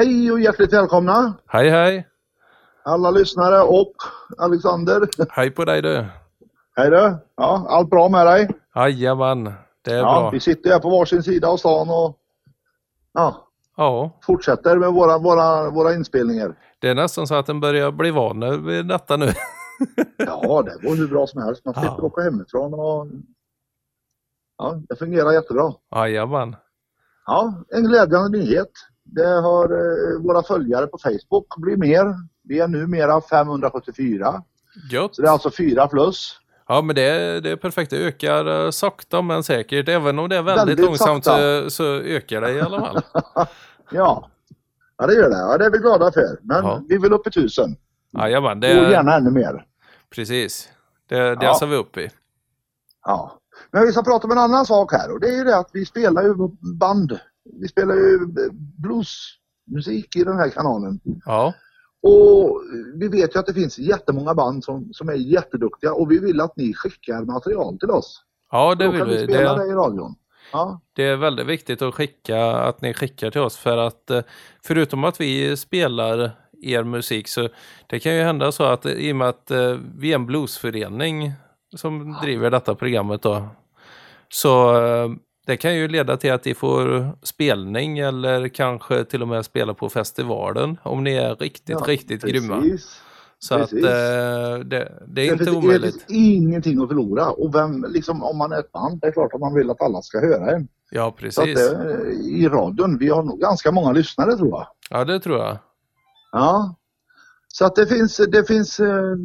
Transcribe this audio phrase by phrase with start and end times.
[0.00, 2.06] Hej och hjärtligt välkomna Hej hej!
[2.84, 3.92] alla lyssnare och
[4.38, 5.08] Alexander.
[5.30, 6.06] Hej på dig du!
[6.76, 7.16] Hej du!
[7.36, 8.48] Ja, allt bra med dig?
[8.74, 9.44] Jajamän,
[9.84, 10.30] det är Ja, bra.
[10.30, 12.16] vi sitter här på varsin sida av stan och
[13.12, 16.54] ja, Ja, fortsätter med våra, våra, våra inspelningar.
[16.78, 19.26] det är nästan så att den börjar bli van vid detta nu.
[20.16, 21.64] Ja, det går hur bra som helst.
[21.64, 22.02] Man slipper Ja.
[22.04, 23.06] åka hemifrån och
[24.58, 25.72] ja, det fungerar jättebra.
[25.94, 26.56] Jajamän.
[27.26, 28.70] Ja, en glädjande nyhet.
[29.12, 32.14] Det har eh, våra följare på Facebook blivit mer.
[32.44, 34.42] Vi är numera 574.
[34.90, 35.14] Gött.
[35.14, 36.36] Så det är alltså fyra plus.
[36.68, 39.88] Ja men det det är perfekt, det ökar eh, sakta men säkert.
[39.88, 41.62] Även om det är väldigt, Väldigt långsamt sakta.
[41.62, 43.02] så, så ökar det i alla fall.
[43.92, 44.30] Ja.
[44.98, 45.36] ja, det gör det.
[45.38, 46.38] Ja, det är vi glada för.
[46.42, 46.82] Men Ja.
[46.88, 47.76] vi vill upp i tusen.
[48.18, 49.64] Jajamän, det Och är, gärna ännu mer.
[50.14, 50.68] precis.
[51.08, 51.66] Det, det Ja.
[51.66, 52.10] vi upp i.
[53.04, 53.38] Ja.
[53.70, 55.70] Men vi ska prata om en annan sak här och det är ju det att
[55.72, 56.34] vi spelar ju
[56.78, 57.18] band.
[57.60, 58.18] Vi spelar ju
[58.78, 61.00] bluesmusik i den här kanalen.
[61.24, 61.54] Ja,
[62.02, 62.60] Och
[62.94, 66.40] vi vet ju att det finns jättemånga band som, som är jätteduktiga och vi vill
[66.40, 68.22] att ni skickar material till oss.
[68.50, 69.24] ja det Då vill kan vi vi.
[69.24, 70.14] spela Det, det i radion.
[70.52, 74.22] Ja, det är väldigt viktigt att skicka, att ni skickar till oss för att eh,
[74.64, 76.30] förutom att vi spelar
[76.62, 77.48] er musik så
[77.86, 80.26] det kan ju hända så att eh, i och med att eh, vi är en
[80.26, 81.32] bluesförening
[81.76, 83.48] som driver detta programmet då
[84.28, 84.74] så
[85.46, 89.74] det kan ju leda till att ni får spelning eller kanske till och med spela
[89.74, 92.60] på festivalen om ni är riktigt, ja, riktigt grymma.
[92.60, 93.02] precis.
[93.38, 93.84] Så att precis.
[93.84, 95.94] eh, det, det är inte finns, omöjligt.
[95.94, 99.12] Det finns ingenting att förlora och vem, liksom, om man är ett band, det är
[99.12, 100.68] klart att man vill att alla ska höra en.
[100.90, 101.70] Ja, Så att precis.
[101.70, 104.66] det, I radion, vi har nog ganska många lyssnare tror jag.
[104.90, 105.58] Ja, det tror jag.
[106.32, 106.74] Ja.
[107.48, 109.16] Så att det finns, det finns, eh,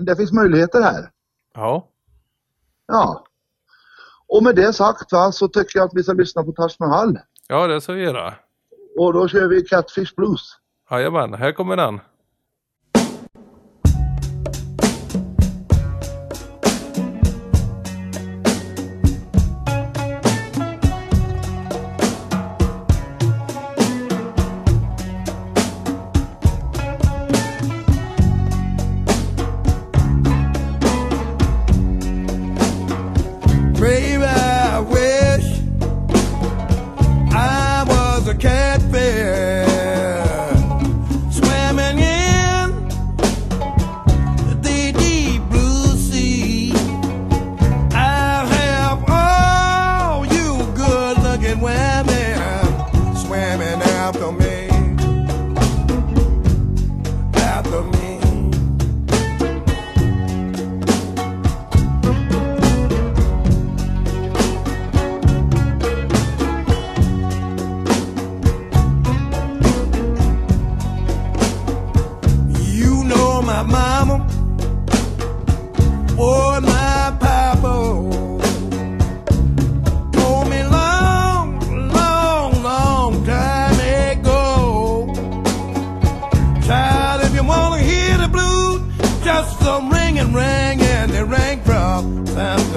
[0.00, 1.10] det finns möjligheter här.
[1.54, 1.88] Ja,
[2.86, 3.24] Ja.
[4.28, 7.18] Och med det sagt va, så tycker jag att vi ska lyssna på Taj Mahal.
[7.48, 8.34] ja det ska vi göra.
[8.98, 10.40] Och då kör vi Catfish Blues.
[10.90, 12.00] Jajamän, här kommer den.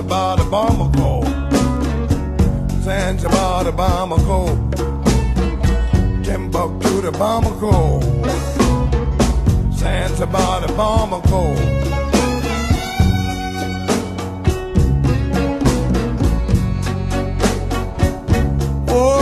[0.01, 1.23] about a bomber call.
[2.81, 3.51] Sands about.
[6.23, 8.01] Timbuktu the bomber call.
[9.71, 10.19] Sands.
[18.93, 19.20] Oh.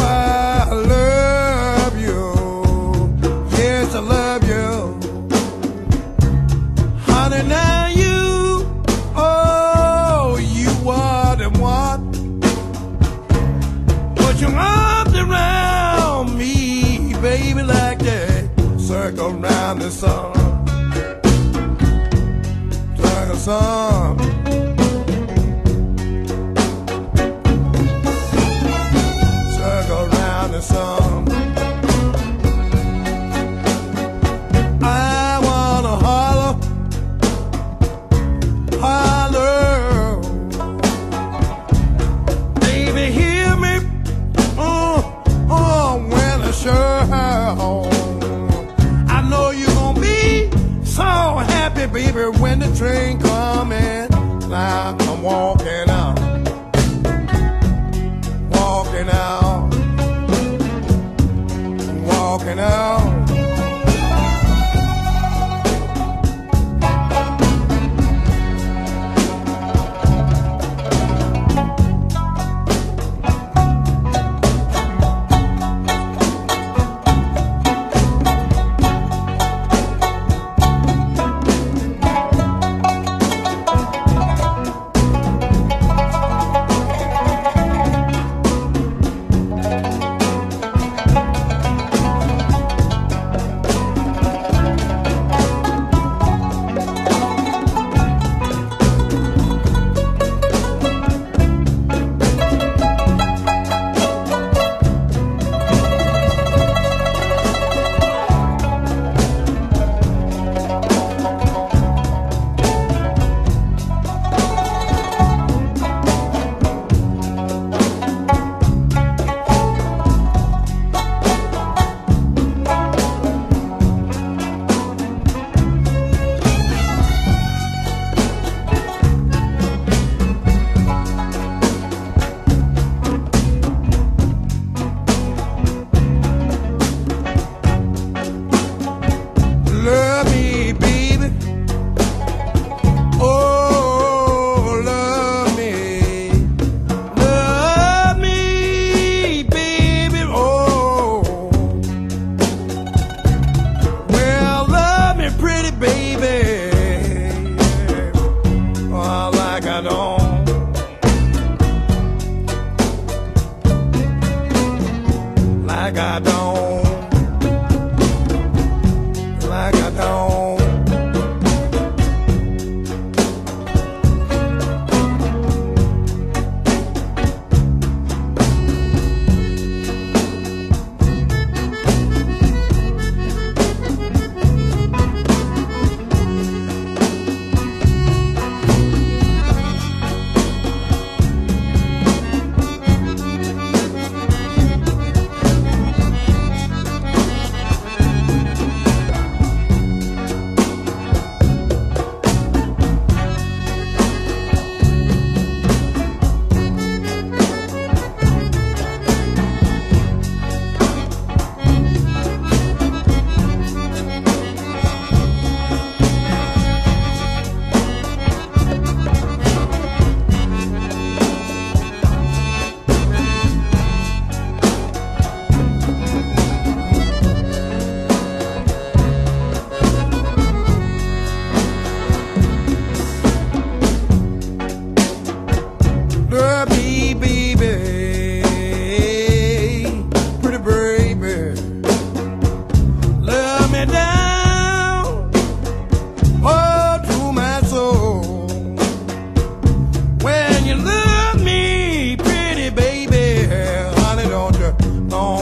[23.49, 23.98] song.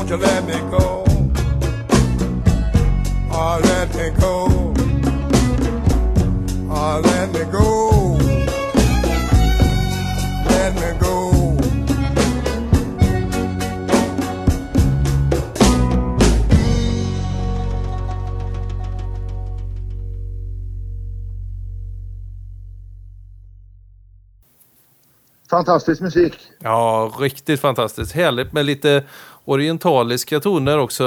[0.09, 0.76] You let me go.
[25.57, 26.51] Fantastisk musik.
[26.59, 28.11] Ja, riktigt fantastiskt.
[28.11, 29.03] Härligt med lite
[29.45, 31.03] orientaliska toner också.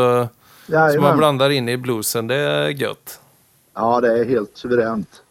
[0.66, 1.19] Som man Jajamän.
[1.19, 2.26] blandar in i bluesen.
[2.26, 3.21] Det är gött.
[3.75, 5.23] Ja, det är helt suveränt.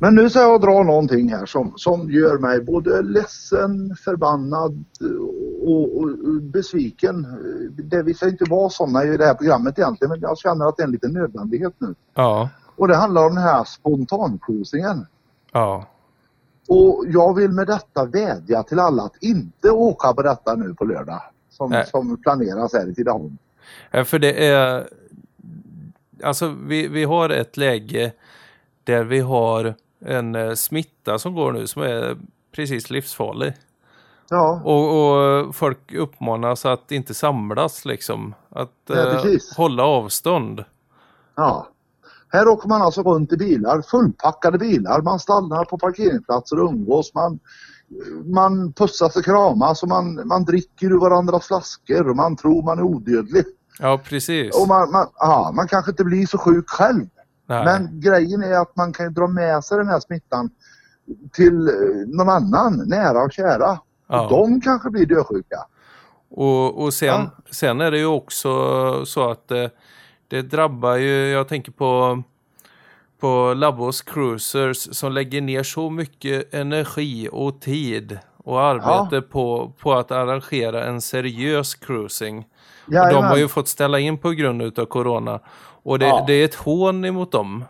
[0.00, 4.84] Men nu ska jag dra någonting här som, som gör mig både ledsen, förbannad
[5.66, 6.08] och, och
[6.42, 7.26] besviken.
[7.70, 10.82] Det sig inte vara sådana i det här programmet egentligen men jag känner att det
[10.82, 11.94] är en liten nödvändighet nu.
[12.14, 15.06] Ja, Och det handlar om den här spontancruisingen.
[15.52, 15.86] ja.
[16.68, 20.84] Och jag vill med detta vädja till alla att inte åka på detta nu på
[20.84, 21.22] lördag.
[21.50, 21.86] Som, Nej.
[21.86, 23.38] som planeras här i Tidaholm.
[24.04, 24.88] För det är...
[26.22, 28.12] Alltså, vi, vi har ett läge
[28.84, 32.16] där vi har en eh, smitta som går nu som är
[32.52, 33.52] precis livsfarlig.
[34.28, 38.34] Ja, Och, och folk uppmanas att inte samlas liksom.
[38.50, 39.22] Att Ja, eh,
[39.56, 40.64] hålla avstånd.
[41.34, 41.68] ja.
[42.34, 45.02] Här åker man alltså runt i bilar, fullpackade bilar.
[45.02, 47.14] Man stannar på parkeringsplatser och umgås.
[47.14, 47.38] Man,
[48.24, 52.78] man pussas och kramas och man, man dricker ur varandras flaskor och man tror man
[52.78, 53.44] är odödlig.
[53.80, 54.60] Ja, precis.
[54.60, 57.06] Och man, man, ja, man kanske inte blir så sjuk själv.
[57.46, 57.64] Nej.
[57.64, 60.50] Men grejen är att man kan ju dra med sig den här smittan
[61.32, 61.74] till eh,
[62.06, 63.78] någon annan, nära och kära.
[64.08, 64.24] Ja.
[64.24, 65.58] Och de kanske blir dödsjuka.
[66.30, 67.30] Och, och sen, Ja.
[67.50, 68.50] sen är det ju också
[69.06, 69.52] så att
[70.34, 72.22] det, drabbar ju, jag tänker på,
[73.20, 79.92] på Labbos Cruisers som lägger ner så mycket energi och tid och arbete på, på
[79.92, 82.38] att arrangera en seriös cruising.
[82.86, 85.40] Och de har ju fått ställa in på grund av corona.
[85.82, 86.24] Och det, Ja.
[86.26, 87.64] det är ett hån emot dem.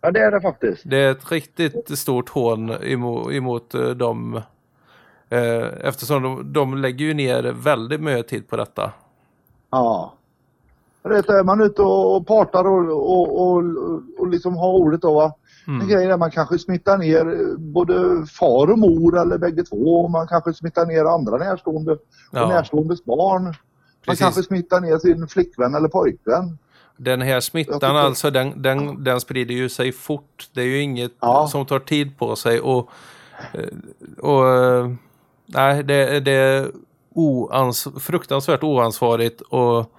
[0.00, 0.82] Ja, det är det faktiskt.
[0.84, 4.42] Det är ett riktigt stort hån emot, emot eh, dem.
[5.28, 8.92] Eh, eftersom de, de lägger ju ner väldigt mycket tid på detta.
[9.70, 10.15] Ja.
[11.08, 13.62] Vet, är man ute och partar och, och, och,
[14.18, 15.34] och liksom har ordet då va.
[15.68, 15.88] Mm.
[15.88, 20.04] Grejen är man kanske smittar ner eh, både far och mor eller bägge två.
[20.04, 21.98] Och man kanske smittar ner andra närstående och
[22.32, 22.48] Ja.
[22.48, 23.42] närståendes barn.
[23.44, 23.54] Man
[24.06, 24.20] Precis.
[24.20, 26.58] kanske smittar ner sin flickvän eller pojkvän.
[26.96, 30.48] Den här smittan tycker- alltså, den, den, den sprider ju sig fort.
[30.54, 31.48] Det är ju inget Ja.
[31.52, 32.60] som tar tid på sig.
[32.60, 32.90] Och,
[33.52, 33.68] eh,
[34.18, 34.90] och eh,
[35.46, 36.70] nej, det, det är
[37.14, 39.92] oans, fruktansvärt oansvarigt och,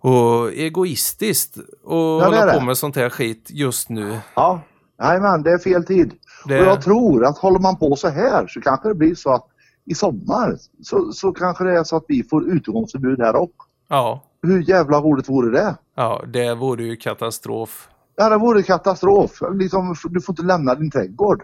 [0.00, 4.18] och egoistiskt att är hålla på med sånt här skit just nu.
[4.36, 4.60] Ja,
[4.98, 6.12] nej men det är fel tid.
[6.44, 9.30] Det- Och jag tror att håller man på så här så kanske det blir så
[9.34, 9.46] att
[9.84, 13.56] i sommar så, så kanske det är så att vi får utegångsförbud här också.
[13.88, 15.76] Ja, Hur jävla roligt vore det?
[15.96, 17.88] ja, det vore ju katastrof.
[18.16, 19.30] Ja, det vore katastrof.
[19.54, 21.42] Liksom, du får inte lämna din trädgård.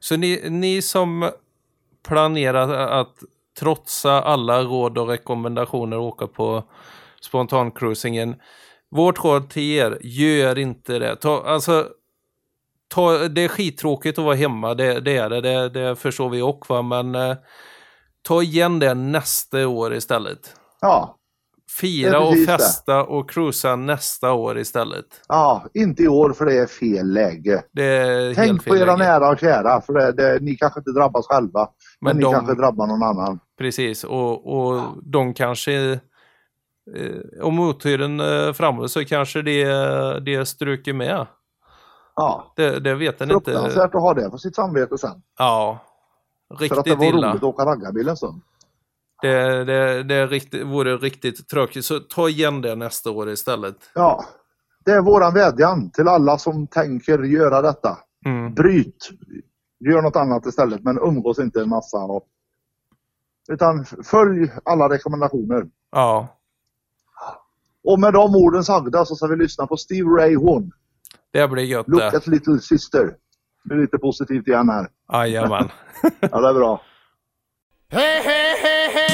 [0.00, 1.30] Så ni, ni som
[2.08, 3.14] planerar att
[3.60, 6.64] trotsa alla råd och rekommendationer och åka på
[7.22, 8.36] spontancruisingen.
[8.90, 11.16] Vårt råd till er, gör inte det.
[11.16, 11.88] Ta, alltså,
[12.94, 16.42] ta, det är skittråkigt att vara hemma, det, det är det, det, det förstår vi
[16.42, 16.72] också.
[16.72, 17.36] va, Men eh,
[18.22, 20.54] ta igen det nästa år istället.
[20.80, 21.14] Ja,
[21.80, 22.52] Fira och precis det.
[22.52, 25.04] festa och cruisa nästa år istället.
[25.28, 27.62] Ja, inte i år för det är fel läge.
[27.72, 29.10] Det är Tänk på era läge.
[29.10, 31.68] nära och kära för det, det, ni kanske inte drabbas själva.
[32.00, 33.40] Men, Men ni de- kanske drabbar någon annan.
[33.58, 36.00] Precis, och, och de kanske...
[36.96, 39.64] Eh, om oturen eh, framme så kanske det,
[40.20, 41.26] det stryker med.
[42.16, 43.50] Ja, Det, det vet en inte.
[43.50, 45.22] fruktansvärt att ha det på sitt samvete sen.
[45.38, 45.78] Ja.
[46.48, 47.28] För att det Riktigt var illa.
[47.30, 48.40] roligt att åka raggarbil en stund.
[49.22, 51.84] Det, det, det riktigt, vore riktigt tråkigt.
[51.84, 53.76] Så ta igen det nästa år istället.
[53.94, 54.24] Ja,
[54.84, 57.98] det är våran vädjan till alla som tänker göra detta.
[58.26, 58.54] Mm.
[58.54, 59.08] Bryt!
[59.80, 61.98] Gör något annat istället men umgås inte en massa.
[61.98, 62.24] Och,
[63.52, 65.66] utan följ alla rekommendationer.
[65.92, 66.28] Ja,
[67.90, 70.70] Och med de orden sagda så ska vi lyssna på Steve Ray Vaughan.
[71.32, 72.16] det blir gött Look det.
[72.16, 73.14] at little sister.
[73.64, 74.88] Det är lite positivt igen här.
[75.12, 75.68] Jajamän.
[76.20, 76.82] Ja, det är bra.
[77.90, 79.07] Hey, hey, hey, hey,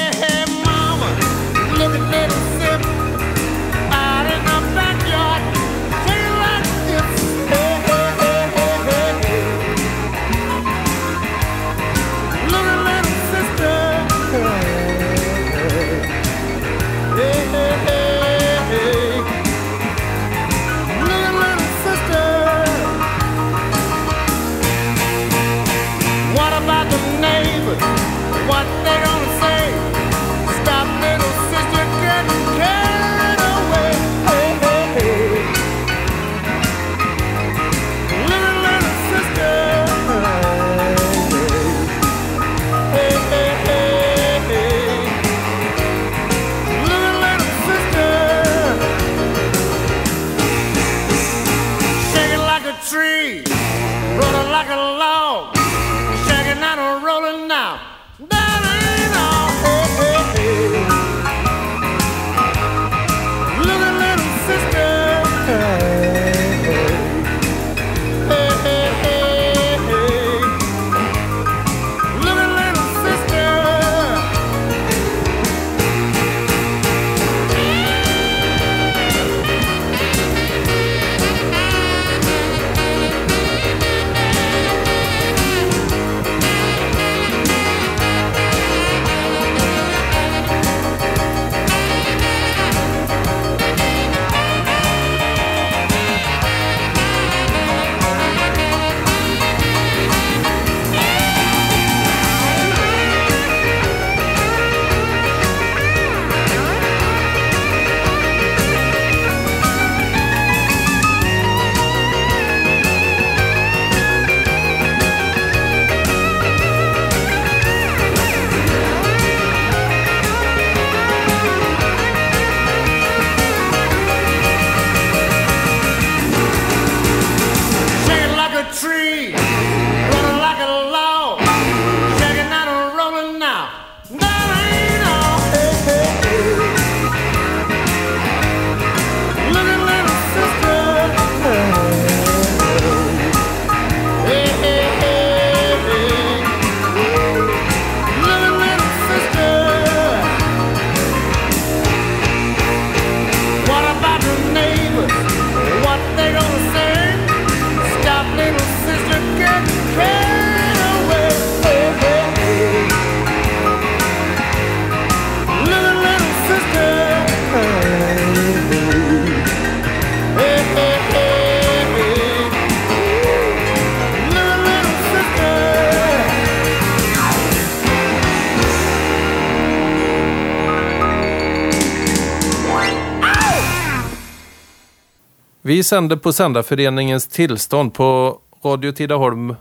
[185.67, 189.55] Vi sänder på Sändarföreningens tillstånd på Radio Tidaholm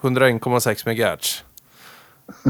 [0.00, 1.44] 101,6 MHz.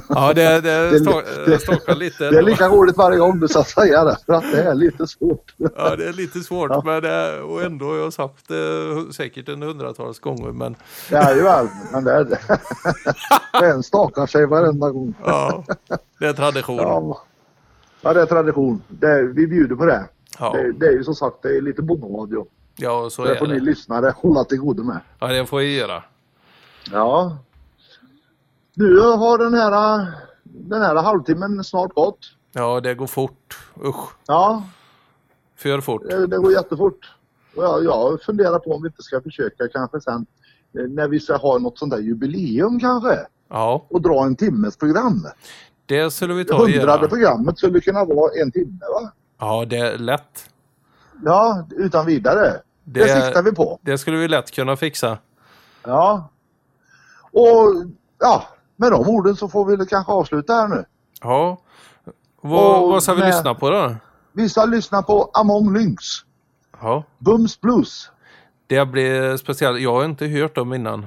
[0.09, 2.31] Ja, det, det, det- lite.
[2.31, 4.17] Det är lika roligt varje gång du ska säga det.
[4.27, 5.55] För att det är lite svårt.
[5.77, 6.83] Ja, det är lite svårt, Ja.
[6.85, 10.53] men det, och ändå har jag sagt det säkert en hundratals gånger.
[10.53, 10.77] Men
[11.11, 12.39] Jajamän, men det är det.
[13.61, 15.15] Den stakar sig varenda gång.
[15.25, 15.65] ja,
[16.19, 16.77] det är tradition.
[16.77, 17.23] Ja,
[18.03, 18.83] ja det är tradition.
[18.89, 20.05] Det vi bjuder på det.
[20.39, 22.47] Ja, Det, det är ju som sagt det är lite bondradio.
[22.81, 23.61] Ja så Det är får ni det.
[23.65, 25.01] lyssnare hålla till godo med.
[25.19, 26.03] Ja, det får jag göra.
[26.93, 27.39] Ja.
[28.75, 30.07] Nu har den här,
[30.43, 32.19] den här halvtimmen snart gått.
[32.53, 33.59] Ja, det går fort.
[33.85, 34.65] Usch, Ja,
[35.57, 36.03] för fort.
[36.09, 37.11] det, det går jättefort.
[37.57, 40.27] Och jag, jag funderar på om vi inte ska försöka kanske sen
[40.79, 43.19] eh, när vi ska ha något sånt där jubileum kanske.
[43.49, 45.27] Ja, Och dra en timmes program.
[45.87, 47.09] det skulle vi Det ta och hundrade göra.
[47.09, 49.13] programmet skulle kunna vara en timme va?
[49.39, 50.45] Ja, det är lätt.
[51.25, 52.61] Ja, utan vidare.
[52.93, 53.79] Det, Det- siktar vi på.
[53.83, 55.19] Det skulle vi lätt kunna fixa.
[55.85, 56.29] Ja.
[57.33, 57.75] Och
[58.19, 58.45] ja,
[58.77, 60.85] med de orden så får vi kanske avsluta här nu.
[61.23, 61.61] Ja.
[62.41, 63.95] Vad, vad ska vi lyssna på då?
[64.33, 66.05] Vi ska lyssna på Among Lynx.
[66.81, 67.05] Ja.
[67.19, 68.11] Bums Blues.
[68.67, 69.81] Det blir speciellt.
[69.81, 71.07] Jag har inte hört dem innan.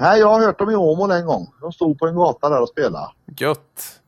[0.00, 1.52] Nej, jag har hört dem i Åmål en gång.
[1.60, 3.08] De stod på en gata där och spelade.
[3.36, 4.00] Gött.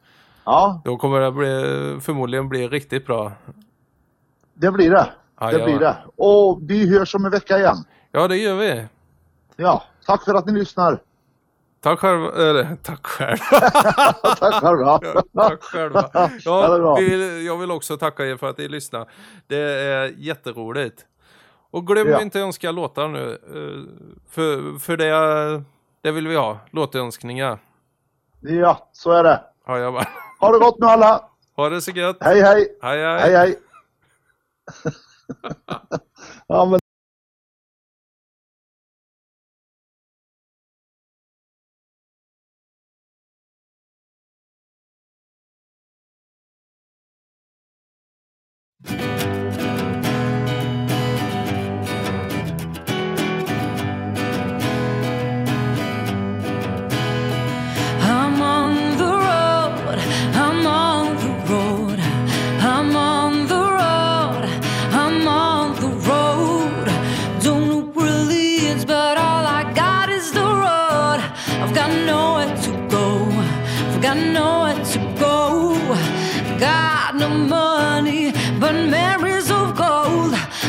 [0.45, 3.33] Ja, Då kommer det bli, förmodligen bli riktigt bra.
[4.55, 5.07] det blir det.
[5.41, 5.65] Ja, Det ja.
[5.65, 5.97] blir det.
[6.17, 7.77] Och vi hörs om en vecka igen.
[8.13, 8.87] Ja, det gör vi.
[9.57, 11.03] Ja, tack för att ni lyssnar.
[11.81, 12.25] Tack själv.
[12.25, 13.37] Eller, tack själv.
[14.39, 14.99] Tack själva.
[15.35, 16.11] tack själva.
[16.13, 16.31] Ja.
[16.45, 19.09] Ja, vill, jag vill också tacka er för att ni lyssnar.
[19.47, 21.07] Det är jätteroligt.
[21.71, 22.21] Och glöm Ja.
[22.21, 23.31] inte önska låtar nu.
[23.33, 25.63] eh, För, för det,
[26.03, 26.59] det vill vi ha.
[26.71, 27.59] Låtönskningar.
[28.41, 29.41] Ja, så är det.
[29.67, 30.07] Ja, jag bara.
[30.41, 31.25] Ha det gott nu alla.
[31.57, 32.17] Ha det så gött.
[32.21, 32.79] Hej, hej.
[32.83, 33.21] Hej, hej.
[33.21, 33.57] Hej, hej.
[36.49, 36.81] Ja, men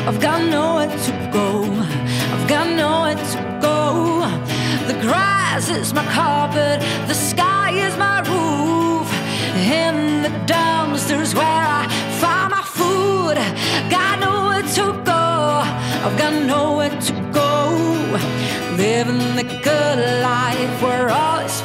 [0.08, 1.64] I've got nowhere to go,
[2.34, 4.22] I've got nowhere to go.
[4.88, 9.08] The grass is my carpet, the sky is my roof.
[9.56, 11.88] In the dumpsters where I
[12.20, 13.38] find my food.
[13.90, 15.62] Got nowhere to go,
[16.06, 17.50] I've got nowhere to go.
[18.78, 21.62] Living the good life where all is